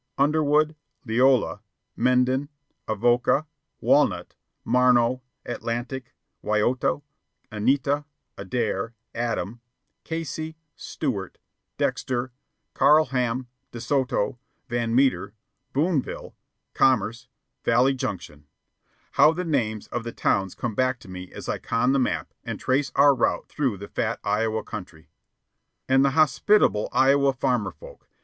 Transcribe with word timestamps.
Underwood, 0.17 0.75
Leola, 1.05 1.61
Menden, 1.95 2.49
Avoca, 2.87 3.45
Walnut, 3.81 4.33
Marno, 4.65 5.21
Atlantic, 5.45 6.15
Wyoto, 6.41 7.03
Anita, 7.51 8.05
Adair, 8.35 8.95
Adam, 9.13 9.61
Casey, 10.03 10.55
Stuart, 10.75 11.37
Dexter, 11.77 12.31
Carlham, 12.73 13.45
De 13.71 13.79
Soto, 13.79 14.39
Van 14.67 14.95
Meter, 14.95 15.35
Booneville, 15.71 16.33
Commerce, 16.73 17.27
Valley 17.63 17.93
Junction 17.93 18.47
how 19.15 19.31
the 19.31 19.45
names 19.45 19.85
of 19.89 20.03
the 20.03 20.11
towns 20.11 20.55
come 20.55 20.73
back 20.73 20.99
to 21.01 21.07
me 21.07 21.31
as 21.31 21.47
I 21.47 21.59
con 21.59 21.91
the 21.91 21.99
map 21.99 22.33
and 22.43 22.59
trace 22.59 22.91
our 22.95 23.13
route 23.13 23.47
through 23.47 23.77
the 23.77 23.87
fat 23.87 24.19
Iowa 24.23 24.63
country! 24.63 25.09
And 25.87 26.03
the 26.03 26.11
hospitable 26.17 26.89
Iowa 26.91 27.33
farmer 27.33 27.69
folk! 27.69 28.09